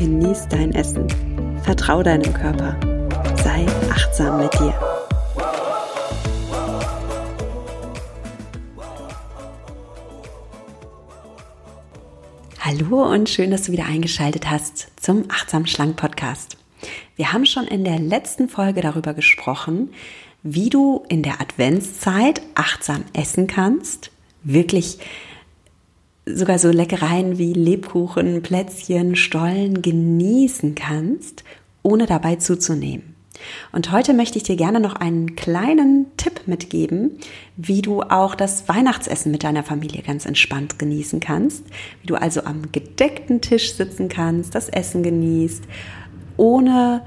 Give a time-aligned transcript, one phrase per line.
[0.00, 1.06] genieß dein Essen.
[1.62, 2.74] Vertrau deinem Körper.
[3.44, 4.72] Sei achtsam mit dir.
[12.60, 16.56] Hallo und schön, dass du wieder eingeschaltet hast zum Achtsam Schlank Podcast.
[17.16, 19.92] Wir haben schon in der letzten Folge darüber gesprochen,
[20.42, 24.10] wie du in der Adventszeit achtsam essen kannst,
[24.44, 24.98] wirklich
[26.26, 31.44] sogar so Leckereien wie Lebkuchen, Plätzchen, Stollen genießen kannst,
[31.82, 33.14] ohne dabei zuzunehmen.
[33.72, 37.18] Und heute möchte ich dir gerne noch einen kleinen Tipp mitgeben,
[37.56, 41.64] wie du auch das Weihnachtsessen mit deiner Familie ganz entspannt genießen kannst,
[42.02, 45.64] wie du also am gedeckten Tisch sitzen kannst, das Essen genießt,
[46.36, 47.02] ohne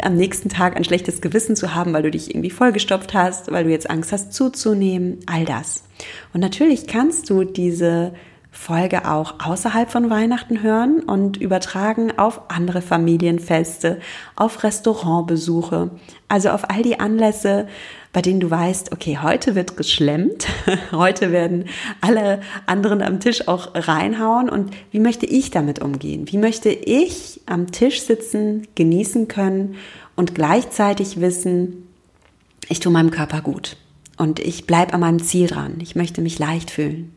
[0.00, 3.64] am nächsten Tag ein schlechtes Gewissen zu haben, weil du dich irgendwie vollgestopft hast, weil
[3.64, 5.84] du jetzt Angst hast zuzunehmen, all das.
[6.32, 8.12] Und natürlich kannst du diese
[8.54, 13.98] Folge auch außerhalb von Weihnachten hören und übertragen auf andere Familienfeste,
[14.36, 15.90] auf Restaurantbesuche,
[16.28, 17.66] also auf all die Anlässe,
[18.12, 20.46] bei denen du weißt, okay, heute wird geschlemmt,
[20.92, 21.64] heute werden
[22.02, 26.30] alle anderen am Tisch auch reinhauen und wie möchte ich damit umgehen?
[26.30, 29.76] Wie möchte ich am Tisch sitzen, genießen können
[30.14, 31.88] und gleichzeitig wissen,
[32.68, 33.78] ich tue meinem Körper gut
[34.18, 35.78] und ich bleibe an meinem Ziel dran.
[35.80, 37.16] Ich möchte mich leicht fühlen.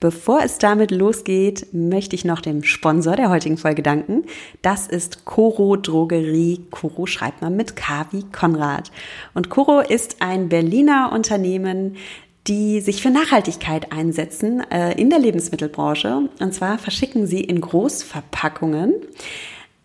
[0.00, 4.24] Bevor es damit losgeht, möchte ich noch dem Sponsor der heutigen Folge danken.
[4.62, 6.64] Das ist Coro Drogerie.
[6.70, 8.90] Coro schreibt man mit K wie Konrad.
[9.34, 11.98] Und Coro ist ein Berliner Unternehmen,
[12.46, 16.30] die sich für Nachhaltigkeit einsetzen äh, in der Lebensmittelbranche.
[16.38, 18.94] Und zwar verschicken sie in Großverpackungen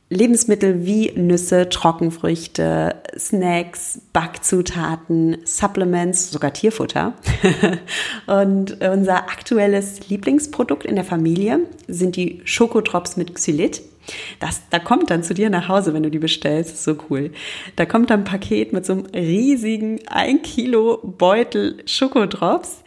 [0.09, 7.13] Lebensmittel wie Nüsse, Trockenfrüchte, Snacks, Backzutaten, Supplements, sogar Tierfutter.
[8.27, 13.81] und unser aktuelles Lieblingsprodukt in der Familie sind die Schokotrops mit Xylit.
[14.39, 16.73] Das, da kommt dann zu dir nach Hause, wenn du die bestellst.
[16.73, 17.31] Ist so cool.
[17.75, 22.83] Da kommt dann ein Paket mit so einem riesigen 1 Kilo Beutel Schokodrops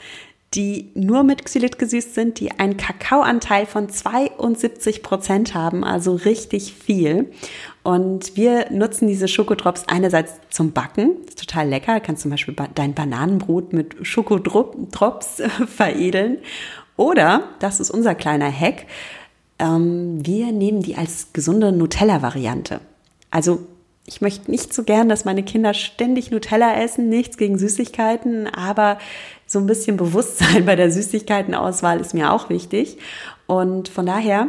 [0.54, 6.72] die nur mit Xylit gesüßt sind, die einen Kakaoanteil von 72 Prozent haben, also richtig
[6.72, 7.31] viel.
[7.82, 12.94] Und wir nutzen diese Schokodrops einerseits zum Backen, ist total lecker, kannst zum Beispiel dein
[12.94, 16.38] Bananenbrot mit Schokodrops veredeln.
[16.97, 18.86] Oder, das ist unser kleiner Hack,
[19.59, 22.80] ähm, wir nehmen die als gesunde Nutella-Variante.
[23.30, 23.66] Also
[24.08, 28.98] ich möchte nicht so gern, dass meine Kinder ständig Nutella essen, nichts gegen Süßigkeiten, aber
[29.46, 32.97] so ein bisschen Bewusstsein bei der Süßigkeitenauswahl ist mir auch wichtig.
[33.47, 34.48] Und von daher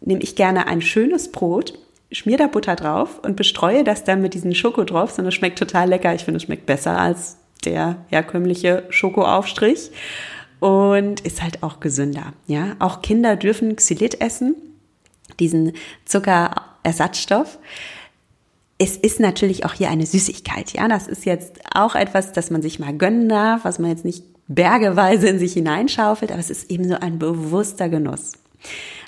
[0.00, 1.78] nehme ich gerne ein schönes Brot,
[2.10, 5.88] schmier da Butter drauf und bestreue das dann mit diesen Schokodrops und es schmeckt total
[5.88, 6.12] lecker.
[6.14, 9.92] Ich finde, es schmeckt besser als der herkömmliche Schokoaufstrich
[10.58, 12.32] und ist halt auch gesünder.
[12.48, 14.56] Ja, auch Kinder dürfen Xylit essen,
[15.38, 17.58] diesen Zuckerersatzstoff
[18.78, 20.72] es ist natürlich auch hier eine Süßigkeit.
[20.72, 24.04] Ja, das ist jetzt auch etwas, das man sich mal gönnen darf, was man jetzt
[24.04, 28.32] nicht bergeweise in sich hineinschaufelt, aber es ist eben so ein bewusster Genuss.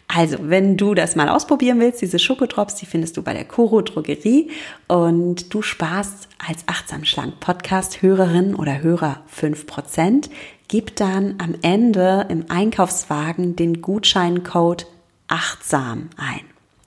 [0.09, 3.81] Also, wenn du das mal ausprobieren willst, diese Schokotrops, die findest du bei der Coro
[3.81, 4.51] Drogerie
[4.89, 10.29] und du sparst als achtsam schlank Podcast Hörerin oder Hörer 5%.
[10.67, 14.89] Gib dann am Ende im Einkaufswagen den Gutscheincode
[15.29, 16.45] achtsam ein.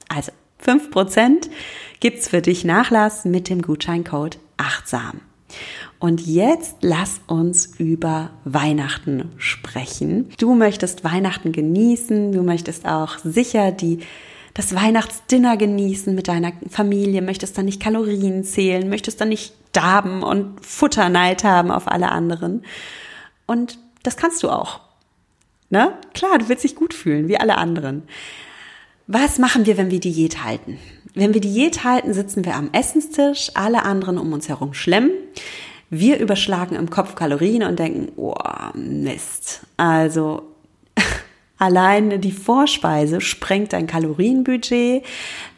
[0.09, 0.33] Also
[0.65, 1.49] 5%
[1.99, 5.21] gibt's für dich Nachlass mit dem Gutscheincode achtsam.
[5.99, 10.29] Und jetzt lass uns über Weihnachten sprechen.
[10.39, 13.99] Du möchtest Weihnachten genießen, du möchtest auch sicher die
[14.53, 20.21] das Weihnachtsdinner genießen mit deiner Familie, möchtest dann nicht Kalorien zählen, möchtest dann nicht Darben
[20.21, 22.63] und Futterneid haben auf alle anderen.
[23.47, 24.81] Und das kannst du auch.
[25.69, 25.93] Ne?
[26.13, 28.03] Klar, du willst dich gut fühlen, wie alle anderen.
[29.07, 30.79] Was machen wir, wenn wir Diät halten?
[31.13, 35.11] Wenn wir Diät halten, sitzen wir am Essenstisch, alle anderen um uns herum schlemmen.
[35.89, 38.33] Wir überschlagen im Kopf Kalorien und denken, oh,
[38.73, 39.61] Mist.
[39.75, 40.43] Also
[41.57, 45.03] allein die Vorspeise sprengt dein Kalorienbudget.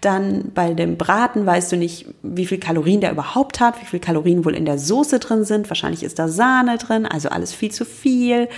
[0.01, 3.99] Dann bei dem Braten weißt du nicht, wie viel Kalorien der überhaupt hat, wie viel
[3.99, 5.69] Kalorien wohl in der Soße drin sind.
[5.69, 8.49] Wahrscheinlich ist da Sahne drin, also alles viel zu viel.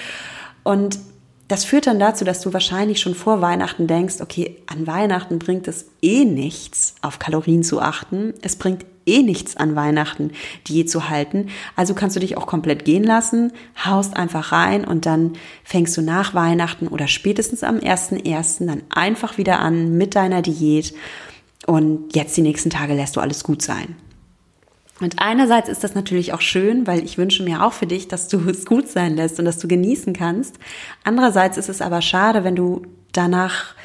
[0.63, 0.97] Und
[1.47, 5.67] das führt dann dazu, dass du wahrscheinlich schon vor Weihnachten denkst, okay, an Weihnachten bringt
[5.67, 8.33] es eh nichts, auf Kalorien zu achten.
[8.41, 10.31] Es bringt eh nichts an Weihnachten,
[10.67, 11.47] die zu halten.
[11.75, 13.53] Also kannst du dich auch komplett gehen lassen,
[13.83, 15.33] haust einfach rein und dann
[15.63, 18.65] fängst du nach Weihnachten oder spätestens am 1.1.
[18.65, 20.93] dann einfach wieder an mit deiner Diät
[21.65, 23.95] und jetzt die nächsten Tage lässt du alles gut sein.
[24.99, 28.27] Und einerseits ist das natürlich auch schön, weil ich wünsche mir auch für dich, dass
[28.27, 30.55] du es gut sein lässt und dass du genießen kannst.
[31.03, 33.75] Andererseits ist es aber schade, wenn du danach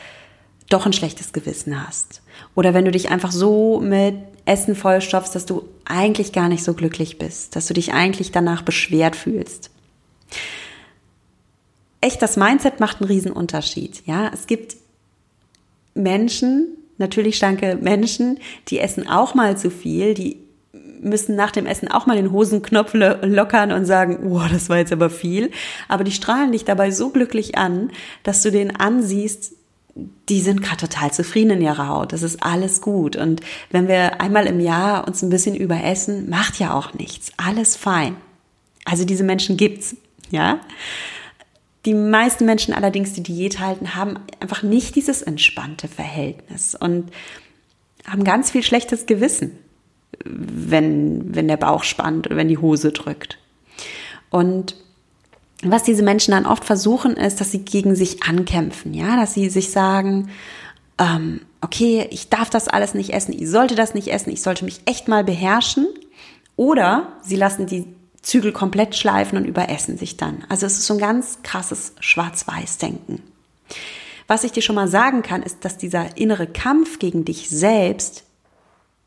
[0.70, 2.22] doch ein schlechtes Gewissen hast.
[2.54, 4.16] Oder wenn du dich einfach so mit
[4.46, 8.62] Essen vollstopfst, dass du eigentlich gar nicht so glücklich bist, dass du dich eigentlich danach
[8.62, 9.70] beschwert fühlst.
[12.00, 14.02] Echt, das Mindset macht einen riesen Unterschied.
[14.06, 14.76] Ja, es gibt
[15.94, 18.38] Menschen, natürlich schlanke Menschen,
[18.68, 20.38] die essen auch mal zu viel, die
[21.02, 24.92] müssen nach dem Essen auch mal den Hosenknopf lockern und sagen, wow, das war jetzt
[24.92, 25.50] aber viel.
[25.88, 27.90] Aber die strahlen dich dabei so glücklich an,
[28.22, 29.54] dass du den ansiehst,
[30.28, 32.12] die sind gerade total zufrieden in ihrer Haut.
[32.12, 33.16] Das ist alles gut.
[33.16, 37.32] Und wenn wir einmal im Jahr uns ein bisschen überessen, macht ja auch nichts.
[37.36, 38.16] Alles fein.
[38.84, 39.96] Also diese Menschen gibt's,
[40.30, 40.60] ja.
[41.84, 47.10] Die meisten Menschen allerdings, die Diät halten, haben einfach nicht dieses entspannte Verhältnis und
[48.06, 49.58] haben ganz viel schlechtes Gewissen
[50.24, 53.38] wenn, wenn der Bauch spannt oder wenn die Hose drückt.
[54.30, 54.76] Und
[55.62, 59.48] was diese Menschen dann oft versuchen, ist, dass sie gegen sich ankämpfen, ja, dass sie
[59.48, 60.30] sich sagen,
[60.98, 64.64] ähm, okay, ich darf das alles nicht essen, ich sollte das nicht essen, ich sollte
[64.64, 65.86] mich echt mal beherrschen.
[66.56, 67.86] Oder sie lassen die
[68.20, 70.44] Zügel komplett schleifen und überessen sich dann.
[70.48, 73.22] Also es ist so ein ganz krasses Schwarz-Weiß-Denken.
[74.26, 78.24] Was ich dir schon mal sagen kann, ist, dass dieser innere Kampf gegen dich selbst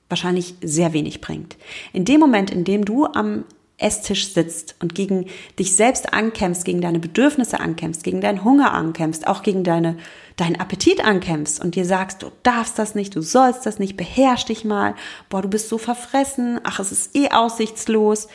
[0.10, 1.58] wahrscheinlich sehr wenig bringt.
[1.94, 3.46] In dem Moment, in dem du am
[3.78, 5.26] Esstisch sitzt und gegen
[5.60, 9.98] dich selbst ankämpfst, gegen deine Bedürfnisse ankämpfst, gegen deinen Hunger ankämpfst, auch gegen deine,
[10.38, 14.46] deinen Appetit ankämpfst und dir sagst, du darfst das nicht, du sollst das nicht, beherrsch
[14.46, 14.96] dich mal,
[15.30, 18.30] boah, du bist so verfressen, ach, es ist eh aussichtslos.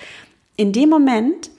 [0.56, 1.50] In dem Moment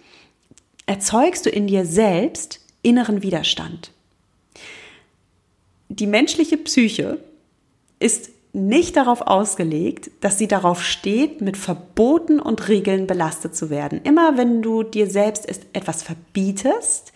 [0.86, 3.92] erzeugst du in dir selbst inneren Widerstand.
[5.90, 7.18] Die menschliche Psyche
[8.00, 14.02] ist nicht darauf ausgelegt, dass sie darauf steht, mit Verboten und Regeln belastet zu werden.
[14.04, 17.14] Immer wenn du dir selbst etwas verbietest,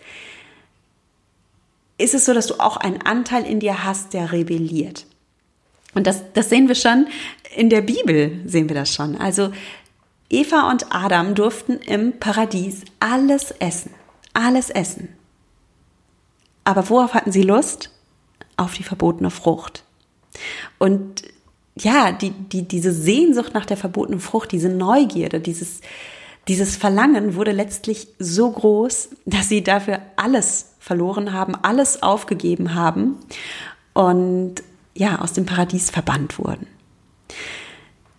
[1.98, 5.06] ist es so, dass du auch einen Anteil in dir hast, der rebelliert.
[5.94, 7.06] Und das, das sehen wir schon
[7.54, 9.16] in der Bibel, sehen wir das schon.
[9.16, 9.50] Also
[10.28, 13.94] Eva und Adam durften im Paradies alles essen,
[14.34, 15.08] alles essen.
[16.64, 17.90] Aber worauf hatten sie Lust?
[18.58, 19.85] Auf die verbotene Frucht.
[20.78, 21.22] Und
[21.76, 25.80] ja, die, die, diese Sehnsucht nach der verbotenen Frucht, diese Neugierde, dieses,
[26.48, 33.16] dieses Verlangen wurde letztlich so groß, dass sie dafür alles verloren haben, alles aufgegeben haben
[33.92, 34.62] und
[34.94, 36.66] ja, aus dem Paradies verbannt wurden.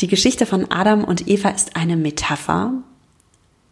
[0.02, 2.74] Die Geschichte von Adam und Eva ist eine Metapher,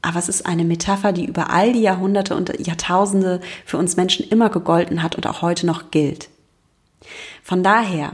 [0.02, 4.28] aber es ist eine Metapher, die über all die Jahrhunderte und Jahrtausende für uns Menschen
[4.28, 6.30] immer gegolten hat und auch heute noch gilt.
[7.44, 8.14] Von daher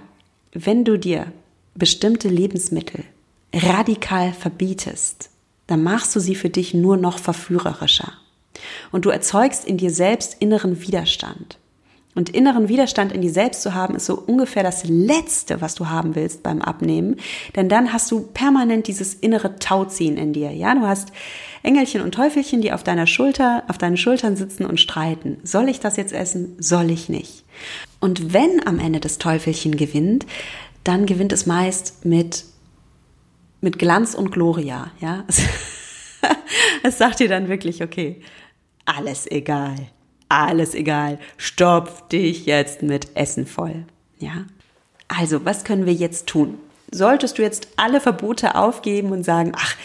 [0.53, 1.31] wenn du dir
[1.75, 3.03] bestimmte Lebensmittel
[3.53, 5.29] radikal verbietest,
[5.67, 8.13] dann machst du sie für dich nur noch verführerischer.
[8.91, 11.57] Und du erzeugst in dir selbst inneren Widerstand.
[12.13, 15.87] Und inneren Widerstand in dir selbst zu haben, ist so ungefähr das Letzte, was du
[15.87, 17.15] haben willst beim Abnehmen.
[17.55, 20.51] Denn dann hast du permanent dieses innere Tauziehen in dir.
[20.51, 21.13] Ja, du hast
[21.63, 25.37] Engelchen und Teufelchen, die auf deiner Schulter, auf deinen Schultern sitzen und streiten.
[25.43, 26.57] Soll ich das jetzt essen?
[26.59, 27.45] Soll ich nicht?
[28.01, 30.25] Und wenn am Ende das Teufelchen gewinnt,
[30.83, 32.43] dann gewinnt es meist mit,
[33.61, 34.91] mit Glanz und Gloria.
[34.99, 35.23] Ja,
[36.83, 38.19] es sagt dir dann wirklich, okay,
[38.85, 39.75] alles egal
[40.31, 43.85] alles egal, stopf dich jetzt mit Essen voll.
[44.17, 44.45] Ja?
[45.07, 46.57] Also, was können wir jetzt tun?
[46.93, 49.75] Solltest du jetzt alle Verbote aufgeben und sagen, ach,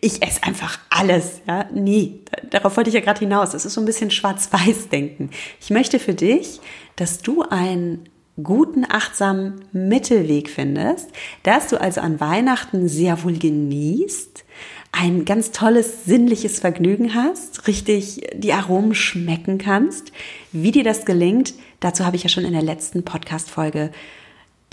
[0.00, 1.64] ich esse einfach alles, ja?
[1.72, 2.20] Nie.
[2.50, 3.50] Darauf wollte ich ja gerade hinaus.
[3.50, 5.30] Das ist so ein bisschen schwarz-weiß-denken.
[5.60, 6.60] Ich möchte für dich,
[6.94, 8.08] dass du einen
[8.42, 11.08] guten, achtsamen Mittelweg findest,
[11.42, 14.44] dass du also an Weihnachten sehr wohl genießt,
[14.92, 20.12] ein ganz tolles sinnliches Vergnügen hast, richtig die Aromen schmecken kannst.
[20.52, 23.90] Wie dir das gelingt, dazu habe ich ja schon in der letzten Podcast-Folge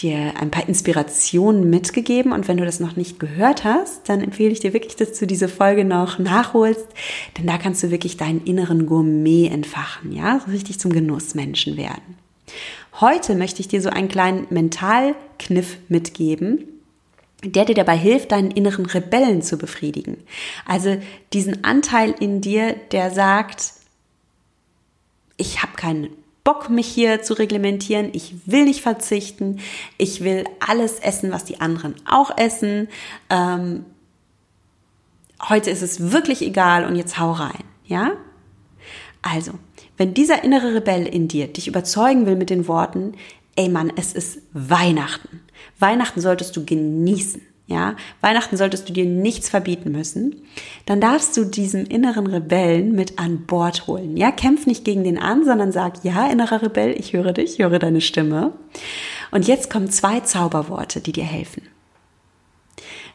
[0.01, 2.31] dir ein paar Inspirationen mitgegeben.
[2.31, 5.27] Und wenn du das noch nicht gehört hast, dann empfehle ich dir wirklich, dass du
[5.27, 6.87] diese Folge noch nachholst,
[7.37, 12.17] denn da kannst du wirklich deinen inneren Gourmet entfachen, ja, richtig zum Genussmenschen werden.
[12.99, 16.65] Heute möchte ich dir so einen kleinen Mentalkniff mitgeben,
[17.43, 20.17] der dir dabei hilft, deinen inneren Rebellen zu befriedigen.
[20.65, 20.97] Also
[21.31, 23.73] diesen Anteil in dir, der sagt,
[25.37, 26.09] ich habe keinen
[26.49, 28.09] Bock, mich hier zu reglementieren.
[28.11, 29.59] Ich will nicht verzichten.
[29.99, 32.87] Ich will alles essen, was die anderen auch essen.
[33.29, 33.85] Ähm,
[35.47, 37.63] heute ist es wirklich egal und jetzt hau rein.
[37.85, 38.13] Ja?
[39.21, 39.51] Also,
[39.95, 43.13] wenn dieser innere Rebell in dir dich überzeugen will mit den Worten,
[43.55, 45.41] ey Mann, es ist Weihnachten.
[45.77, 50.41] Weihnachten solltest du genießen ja, Weihnachten solltest du dir nichts verbieten müssen,
[50.87, 54.17] dann darfst du diesem inneren Rebellen mit an Bord holen.
[54.17, 57.59] Ja, kämpf nicht gegen den an, sondern sag, ja, innerer Rebell, ich höre dich, ich
[57.59, 58.53] höre deine Stimme.
[59.29, 61.61] Und jetzt kommen zwei Zauberworte, die dir helfen.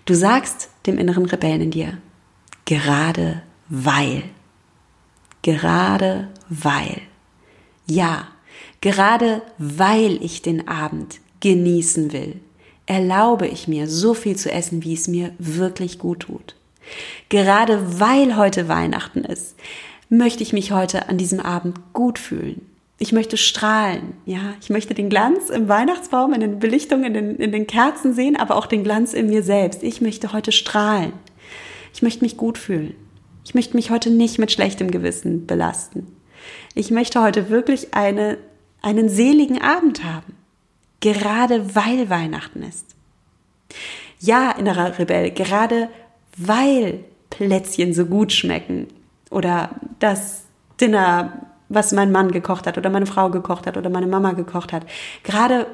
[0.05, 1.99] Du sagst dem inneren Rebellen in dir,
[2.65, 4.23] gerade weil.
[5.43, 7.03] Gerade weil.
[7.87, 8.29] Ja,
[8.81, 12.41] gerade weil ich den Abend genießen will
[12.87, 16.55] erlaube ich mir, so viel zu essen, wie es mir wirklich gut tut.
[17.29, 19.57] Gerade weil heute Weihnachten ist,
[20.09, 22.61] möchte ich mich heute an diesem Abend gut fühlen.
[22.99, 24.55] Ich möchte strahlen, ja.
[24.61, 28.37] Ich möchte den Glanz im Weihnachtsbaum, in den Belichtungen, in den, in den Kerzen sehen,
[28.37, 29.83] aber auch den Glanz in mir selbst.
[29.83, 31.13] Ich möchte heute strahlen.
[31.93, 32.95] Ich möchte mich gut fühlen.
[33.45, 36.07] Ich möchte mich heute nicht mit schlechtem Gewissen belasten.
[36.75, 38.39] Ich möchte heute wirklich eine,
[38.81, 40.34] einen seligen Abend haben
[41.13, 42.97] gerade weil Weihnachten ist.
[44.21, 45.91] Ja, innerer Rebell, gerade
[46.39, 48.87] weil Plätzchen so gut schmecken
[49.31, 50.45] oder das
[50.81, 54.73] Dinner, was mein Mann gekocht hat oder meine Frau gekocht hat oder meine Mama gekocht
[54.73, 54.87] hat,
[55.23, 55.67] gerade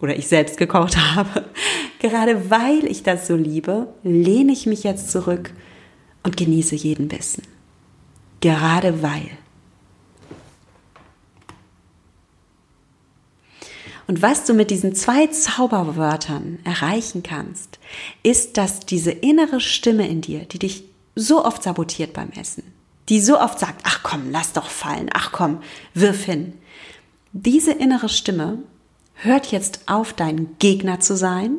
[0.00, 1.44] oder ich selbst gekocht habe,
[1.98, 5.52] gerade weil ich das so liebe, lehne ich mich jetzt zurück
[6.22, 7.42] und genieße jeden Bissen.
[8.40, 9.30] Gerade weil.
[14.06, 17.78] Und was du mit diesen zwei Zauberwörtern erreichen kannst,
[18.22, 20.84] ist, dass diese innere Stimme in dir, die dich
[21.14, 22.64] so oft sabotiert beim Essen,
[23.08, 25.60] die so oft sagt, ach komm, lass doch fallen, ach komm,
[25.94, 26.54] wirf hin.
[27.32, 28.58] Diese innere Stimme
[29.14, 31.58] hört jetzt auf, dein Gegner zu sein.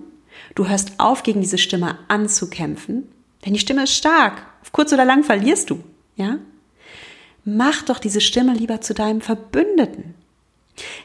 [0.53, 3.07] Du hörst auf, gegen diese Stimme anzukämpfen,
[3.45, 4.45] denn die Stimme ist stark.
[4.61, 5.83] Auf kurz oder lang verlierst du,
[6.15, 6.37] ja?
[7.43, 10.15] Mach doch diese Stimme lieber zu deinem Verbündeten.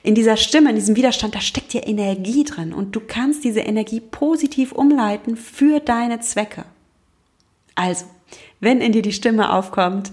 [0.03, 3.61] In dieser Stimme, in diesem Widerstand, da steckt ja Energie drin und du kannst diese
[3.61, 6.65] Energie positiv umleiten für deine Zwecke.
[7.75, 8.07] Also,
[8.59, 10.13] wenn in dir die Stimme aufkommt,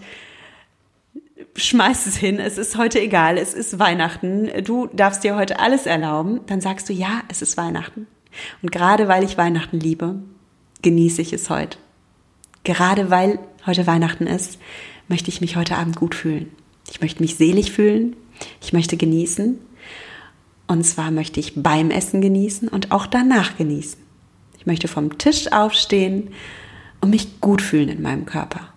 [1.56, 5.86] schmeiß es hin, es ist heute egal, es ist Weihnachten, du darfst dir heute alles
[5.86, 8.08] erlauben, dann sagst du, ja, es ist Weihnachten.
[8.62, 10.22] Und gerade weil ich Weihnachten liebe,
[10.84, 11.78] genieße ich es heute.
[12.64, 14.60] Gerade weil heute Weihnachten ist,
[15.08, 16.52] möchte ich mich heute Abend gut fühlen.
[16.92, 18.16] Ich möchte mich selig fühlen,
[18.62, 19.60] ich möchte genießen.
[20.68, 24.00] Und zwar möchte ich beim Essen genießen und auch danach genießen.
[24.58, 26.34] Ich möchte vom Tisch aufstehen
[27.00, 28.74] und mich gut fühlen in meinem Körper.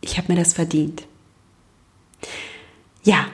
[0.00, 1.06] Ich habe mir das verdient.
[3.04, 3.26] Ja,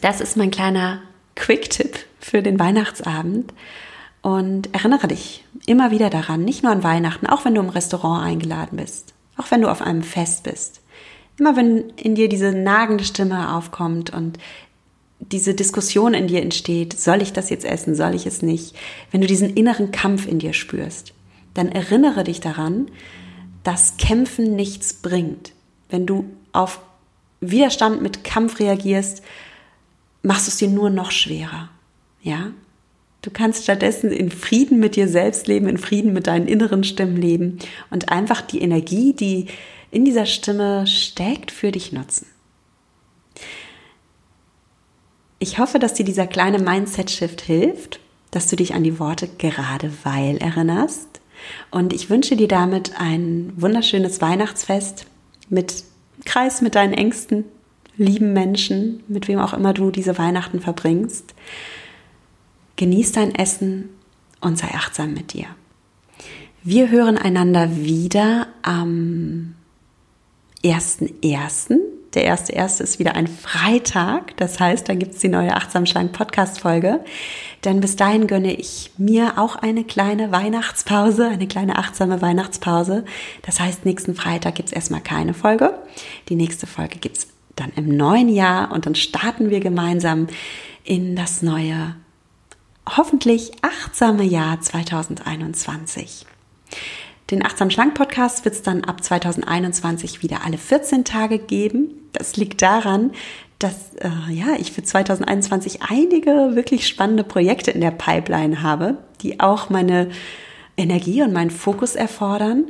[0.00, 1.02] das ist mein kleiner
[1.36, 3.52] Quick-Tipp für den Weihnachtsabend.
[4.22, 8.24] Und erinnere dich immer wieder daran, nicht nur an Weihnachten, auch wenn du im Restaurant
[8.24, 10.80] eingeladen bist, auch wenn du auf einem Fest bist.
[11.38, 14.38] Immer wenn in dir diese nagende Stimme aufkommt und
[15.18, 18.74] diese Diskussion in dir entsteht, soll ich das jetzt essen, soll ich es nicht,
[19.10, 21.14] wenn du diesen inneren Kampf in dir spürst,
[21.54, 22.90] dann erinnere dich daran,
[23.62, 25.52] dass Kämpfen nichts bringt.
[25.88, 26.80] Wenn du auf
[27.40, 29.22] Widerstand mit Kampf reagierst,
[30.22, 31.68] machst du es dir nur noch schwerer.
[32.22, 32.52] Ja?
[33.22, 37.16] Du kannst stattdessen in Frieden mit dir selbst leben, in Frieden mit deinen inneren Stimmen
[37.16, 37.58] leben
[37.90, 39.46] und einfach die Energie, die
[39.92, 42.26] in dieser Stimme steckt, für dich nutzen.
[45.38, 49.92] Ich hoffe, dass dir dieser kleine Mindset-Shift hilft, dass du dich an die Worte gerade
[50.02, 51.20] weil erinnerst.
[51.70, 55.06] Und ich wünsche dir damit ein wunderschönes Weihnachtsfest
[55.50, 55.84] mit
[56.24, 57.44] Kreis mit deinen engsten,
[57.96, 61.34] lieben Menschen, mit wem auch immer du diese Weihnachten verbringst.
[62.76, 63.90] Genieß dein Essen
[64.40, 65.46] und sei achtsam mit dir.
[66.62, 69.56] Wir hören einander wieder am
[70.64, 71.78] 1.1.
[72.14, 74.36] Der erste erste ist wieder ein Freitag.
[74.36, 77.00] Das heißt, dann gibt's die neue Achtsam Schlank Podcast Folge.
[77.64, 83.04] Denn bis dahin gönne ich mir auch eine kleine Weihnachtspause, eine kleine achtsame Weihnachtspause.
[83.42, 85.78] Das heißt, nächsten Freitag gibt's erstmal keine Folge.
[86.28, 90.26] Die nächste Folge gibt's dann im neuen Jahr und dann starten wir gemeinsam
[90.84, 91.96] in das neue,
[92.86, 96.26] hoffentlich achtsame Jahr 2021.
[97.32, 101.88] Den Achtsam Schlank Podcast wird es dann ab 2021 wieder alle 14 Tage geben.
[102.12, 103.12] Das liegt daran,
[103.58, 109.40] dass äh, ja, ich für 2021 einige wirklich spannende Projekte in der Pipeline habe, die
[109.40, 110.10] auch meine
[110.76, 112.66] Energie und meinen Fokus erfordern.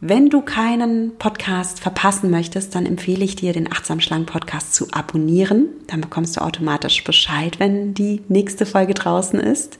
[0.00, 4.88] Wenn du keinen Podcast verpassen möchtest, dann empfehle ich dir, den Achtsam Schlank Podcast zu
[4.90, 5.68] abonnieren.
[5.86, 9.78] Dann bekommst du automatisch Bescheid, wenn die nächste Folge draußen ist.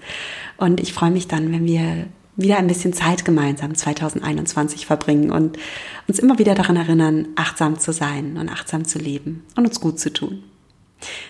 [0.56, 5.58] Und ich freue mich dann, wenn wir wieder ein bisschen Zeit gemeinsam 2021 verbringen und
[6.06, 9.98] uns immer wieder daran erinnern, achtsam zu sein und achtsam zu leben und uns gut
[9.98, 10.42] zu tun.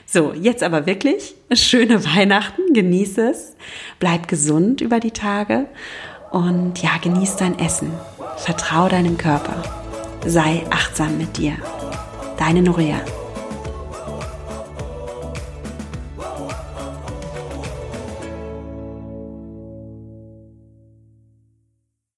[0.04, 3.56] So, jetzt aber wirklich schöne Weihnachten, genieße es,
[3.98, 5.66] bleib gesund über die Tage
[6.30, 7.90] und ja, genieß dein Essen.
[8.36, 9.62] Vertrau deinem Körper.
[10.25, 11.54] Sei achtsam mit dir.
[12.38, 13.00] Deine Norea.